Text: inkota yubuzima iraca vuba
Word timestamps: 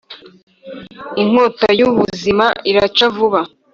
inkota 1.21 1.67
yubuzima 1.79 2.45
iraca 2.69 3.05
vuba 3.15 3.41